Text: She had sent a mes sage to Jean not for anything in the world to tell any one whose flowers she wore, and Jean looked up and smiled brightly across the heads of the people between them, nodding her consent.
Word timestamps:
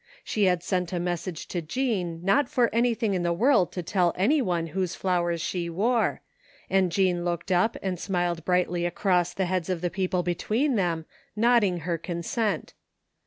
She 0.23 0.45
had 0.45 0.63
sent 0.63 0.91
a 0.93 0.99
mes 0.99 1.21
sage 1.21 1.47
to 1.49 1.61
Jean 1.61 2.25
not 2.25 2.49
for 2.49 2.73
anything 2.73 3.13
in 3.13 3.21
the 3.21 3.31
world 3.31 3.71
to 3.73 3.83
tell 3.83 4.13
any 4.15 4.41
one 4.41 4.65
whose 4.73 4.95
flowers 4.95 5.41
she 5.41 5.69
wore, 5.69 6.21
and 6.71 6.91
Jean 6.91 7.23
looked 7.23 7.51
up 7.51 7.77
and 7.83 7.99
smiled 7.99 8.43
brightly 8.43 8.87
across 8.87 9.31
the 9.31 9.45
heads 9.45 9.69
of 9.69 9.81
the 9.81 9.91
people 9.91 10.23
between 10.23 10.75
them, 10.75 11.05
nodding 11.35 11.81
her 11.81 11.99
consent. 11.99 12.73